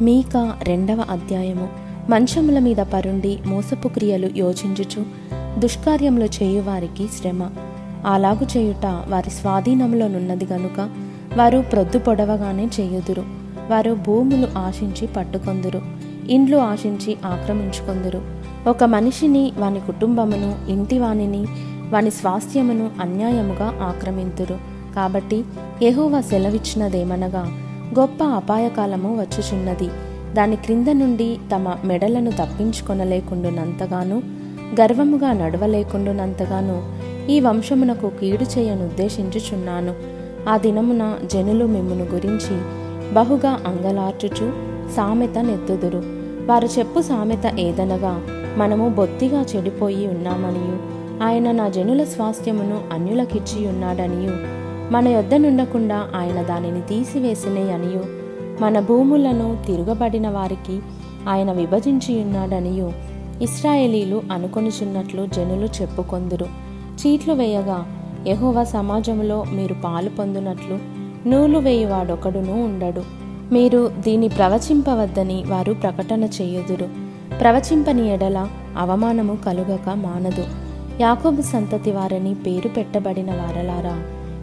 మీక 0.00 0.52
రెండవ 0.62 1.04
అధ్యాయము. 1.10 1.68
మంచముల 2.10 2.58
మీద 2.58 2.76
పరుండి 2.76 3.38
మోసపు 3.46 3.88
క్రియలు 3.88 4.30
యోచించుచు 4.36 5.04
దుష్కార్యములు 5.58 6.24
చేయువారికి 6.24 7.06
శ్రమ. 7.06 7.50
అలాగు 8.06 8.58
చేయుట 8.58 8.86
వారి 8.86 9.30
స్వాధీనంలోనున్నది 9.30 10.44
గనుక 10.44 10.90
వారు 11.36 11.64
ప్రొద్దు 11.72 11.98
పొడవగానే 11.98 12.68
చేయుదురు. 12.80 13.24
వారు 13.70 13.92
భూములు 13.92 14.58
ఆశించి 14.58 15.06
పట్టుకొందురు. 15.06 15.82
ఇండ్లు 16.30 16.56
ఆశించి 16.56 17.16
ఆక్రమించుకొందురు. 17.26 18.22
ఒక 18.68 18.84
మనిషిని 18.84 19.52
వాని 19.58 19.80
కుటుంబమును 19.80 20.70
ఇంటి 20.70 20.98
వానిని 20.98 21.46
వాని 21.90 22.10
స్వాస్థ్యమును 22.10 22.90
అన్యాయముగా 23.00 23.78
ఆక్రమింతురు. 23.82 24.58
కాబట్టి 24.94 25.44
ఎహోవా 25.82 26.20
సెలవిచ్చినదేమనగా 26.20 27.52
గొప్ప 27.98 28.24
అపాయకాలము 28.24 29.20
వచ్చుచున్నది. 29.20 29.88
దాని 30.34 30.56
క్రింద 30.56 30.88
నుండి 30.88 31.38
తమ 31.54 31.74
మెడలను 31.84 32.30
తప్పించుకొనలేకుండునంతగాను 32.30 34.22
గర్వముగా 34.80 35.32
నడవలేకుండునంతగాను 35.32 37.02
ఈ 37.30 37.40
వంశమునకు 37.40 38.08
కీడు 38.08 38.58
చేయనుద్దేశించుచున్నాను. 38.58 39.94
ఆ 40.48 40.56
దినమున 40.56 41.14
జనులు 41.32 41.64
మిమ్మును 41.66 42.04
గురించి 42.04 42.56
బహుగా 43.14 43.60
అంగలార్చుచు 43.66 44.52
సామెత 44.96 45.38
నెత్తుదురు. 45.38 46.02
వారు 46.46 46.68
చెప్పు 46.78 47.02
సామెత 47.02 47.54
ఏదనగా 47.58 48.20
మనము 48.56 48.88
బొత్తిగా 48.88 49.44
చెడిపోయి 49.56 50.06
ఉన్నామనియు. 50.06 51.02
ఆయన 51.24 51.50
నా 51.50 51.68
జనుల 51.68 52.04
స్వాస్థ్యమును 52.04 52.80
అన్యులకిచ్చి 52.92 53.68
ఉన్నాడనియు 53.68 54.61
మన 54.92 55.08
యొద్దనుండకుండా 55.08 56.08
ఆయన 56.14 56.42
దానిని 56.42 56.80
తీసివేసినే 56.80 57.72
అనియు 57.72 58.02
మన 58.62 58.80
భూములను 58.80 59.58
తిరగబడిన 59.66 60.28
వారికి 60.28 60.80
ఆయన 61.28 61.52
విభజించి 61.52 62.22
ఉన్నాడనియు 62.22 62.92
ఇస్రాయేలీలు 63.42 64.22
అనుకొనుచున్నట్లు 64.32 65.26
జనులు 65.26 65.82
చెప్పుకొందురు. 65.82 66.46
చీట్లు 66.94 67.34
వేయగా 67.34 67.86
యహోవ 68.26 68.64
సమాజంలో 68.64 69.44
మీరు 69.52 69.74
పాలు 69.74 70.10
పొందునట్లు 70.10 70.78
నూలు 71.28 71.58
వేయువాడొకడును 71.58 72.64
ఉండడు. 72.64 73.02
మీరు 73.52 73.92
దీని 73.98 74.28
ప్రవచింపవద్దని 74.28 75.44
వారు 75.46 75.72
ప్రకటన 75.72 76.24
చేయుదురు. 76.24 76.88
ప్రవచింపని 77.40 78.14
ఎడల 78.14 78.48
అవమానము 78.78 79.38
కలుగక 79.46 79.88
మానదు. 79.88 80.44
యాకోబు 81.00 81.42
సంతతి 81.42 81.90
వారని 81.90 82.34
పేరు 82.34 82.68
పెట్టబడిన 82.68 83.30
వారలారా. 83.30 84.02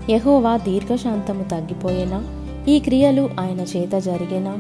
యహోవా 0.10 0.58
దీర్ఘశాంతము 0.58 1.44
తగ్గిపోయేనా 1.44 2.24
ఈ 2.68 2.80
క్రియలు 2.80 3.30
ఆయన 3.40 3.62
చేత 3.62 4.00
జరిగేనా 4.00 4.58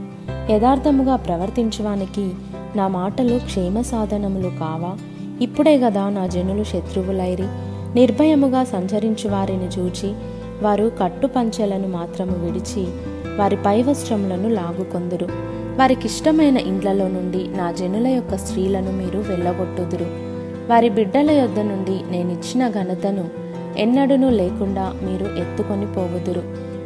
యథార్థముగా 0.50 1.16
ప్రవర్తించడానికి 1.16 2.31
నా 2.75 2.88
మాటలు 2.88 3.39
క్షేమ 3.39 3.81
సాధనములు 3.81 4.50
కావా? 4.50 4.97
ఇప్పుడే 5.41 5.78
గదా 5.78 6.09
నా 6.09 6.28
జనులు 6.28 6.64
శత్రువులైరి 6.64 7.44
నిర్భయముగా 7.95 8.64
సంచరించు 8.64 9.30
వారిని 9.30 9.66
చూచి 9.66 10.14
వారు 10.61 10.91
కట్టు 11.03 11.28
పంచెలను 11.28 11.88
మాత్రము 11.88 12.31
విడిచి 12.31 12.88
వారి 13.38 13.56
పైవస్త్రములను 13.56 14.50
లాగుకొందురు. 14.50 15.28
వారికిష్టమైన 15.80 16.58
ఇండ్లలో 16.58 17.08
నుండి 17.08 17.58
నా 17.58 17.72
జనుల 17.72 18.08
యొక్క 18.08 18.36
స్త్రీలను 18.38 18.91
మీరు 18.91 19.19
వెళ్ళగొట్టుదురు. 19.19 20.06
వారి 20.69 20.89
బిడ్డల 20.89 21.31
యొద్ద 21.31 21.59
నుండి 21.59 22.11
నేనిచ్చిన 22.11 22.67
ఘనతను 22.67 23.48
ఎన్నడూనూ 23.80 24.30
లేకుండా 24.30 24.85
మీరు 25.03 25.25
ఎత్తుకొని 25.41 25.88
పోవుదురు. 25.94 26.44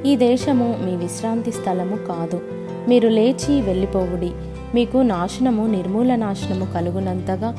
ఈ 0.07 0.15
దేశము 0.15 0.79
మీ 0.85 0.95
విశ్రాంతి 0.95 1.51
స్థలము 1.51 1.95
కాదు. 1.95 2.41
మీరు 2.89 3.07
లేచి 3.07 3.61
వెళ్ళిపోవుడి. 3.61 4.31
మీకు 4.75 4.97
నాశనము 4.97 5.67
నిర్మూల 5.67 6.15
నాశనము 6.15 6.65
కలుగునంతగా 6.73 7.57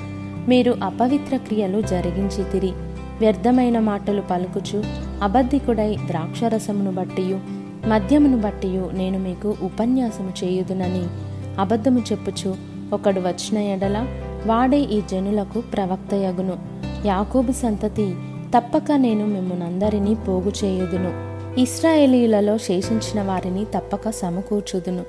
మీరు 0.49 0.75
అపవిత్ర 0.83 1.37
క్రియలు 1.37 1.81
జరిగించితిరి 1.81 2.73
వ్యర్థమైన 3.21 3.79
మాటలు 3.79 4.21
పలుకుచు 4.21 4.85
అబద్ధికుడై 5.23 5.97
ద్రాక్షరసమును 6.07 6.93
బట్టియు 6.93 7.41
మద్యమును 7.89 8.37
బట్టియు 8.37 8.91
నేను 8.95 9.19
మీకు 9.19 9.57
ఉపన్యాసము 9.63 10.33
చేయుదునని 10.45 11.05
అబద్ధము 11.59 11.99
చెప్పుచు 11.99 12.55
ఒకడు 12.93 13.21
వచ్చిన 13.21 13.59
ఎడల 13.59 14.07
వాడే 14.47 14.79
ఈ 14.79 15.01
జనులకు 15.11 15.61
ప్రవక్తయగును 15.61 16.57
యాకోబు 17.07 17.53
సంతతి 17.53 18.15
తప్పక 18.55 18.93
నేను 18.97 19.27
మిమ్మల్నందరినీ 19.27 20.15
పోగు 20.15 20.53
చేయుదును. 20.65 21.13
ఇస్రాయేలీలలో 21.61 22.59
శేషించిన 22.59 23.23
వారిని 23.23 23.65
తప్పక 23.65 24.11
సమకూర్చుదును. 24.11 25.05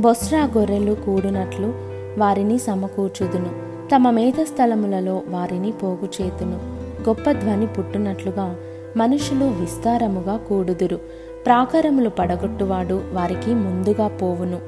బొస్రా 0.00 0.50
గొర్రెలు 0.58 0.92
కూడునట్లు 0.92 1.74
వారిని 2.18 2.58
సమకూర్చుదును. 2.58 3.50
తమ 3.94 4.10
మేత 4.10 4.44
స్థలములలో 4.44 5.22
వారిని 5.28 5.72
పోగు 5.72 6.08
చేతును. 6.22 6.56
గొప్ప 7.08 7.32
ధ్వని 7.32 7.66
పుట్టునట్లుగా 7.66 8.56
మనుషులు 8.96 9.44
విస్తారముగా 9.44 10.36
కూడుదురు. 10.36 11.00
ప్రాకారములు 11.46 12.08
పడగొట్టువాడు 12.08 13.02
వారికి 13.12 13.54
ముందుగా 13.54 14.08
పోవును. 14.08 14.58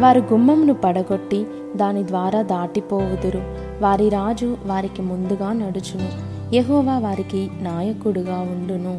వారు 0.00 0.20
గుమ్మమును 0.20 0.74
పడగొట్టి 0.74 1.46
దాని 1.76 2.06
ద్వారా 2.06 2.42
దాటిపోవుదురు. 2.42 3.42
వారి 3.80 4.08
రాజు 4.08 4.56
వారికి 4.66 5.02
ముందుగా 5.02 5.52
నడుచును. 5.52 6.29
యహోవా 6.54 6.98
వారికి 6.98 7.50
నాయకుడుగా 7.62 8.40
ఉండును. 8.40 8.94